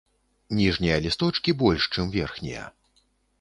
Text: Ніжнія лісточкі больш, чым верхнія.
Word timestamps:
Ніжнія 0.59 0.95
лісточкі 1.07 1.55
больш, 1.61 1.83
чым 1.97 2.09
верхнія. 2.17 2.65